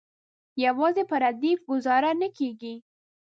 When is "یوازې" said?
0.65-1.03